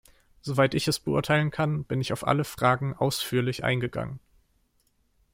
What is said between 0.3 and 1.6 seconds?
Soweit ich es beurteilen